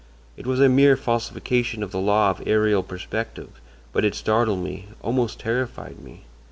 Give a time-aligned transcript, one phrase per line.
[0.35, 3.61] It was a mere falsification of the law of aërial perspective,
[3.93, 4.67] but it startled,
[5.03, 6.23] almost terrified me.